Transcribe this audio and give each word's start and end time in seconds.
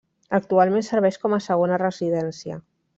Actualment 0.37 0.87
serveix 0.87 1.21
com 1.27 1.37
a 1.37 1.41
segona 1.51 1.81
residència. 1.87 2.63